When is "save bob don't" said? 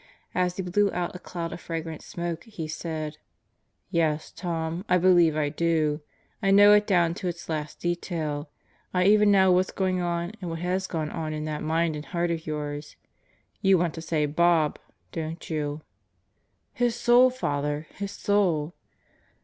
14.01-15.47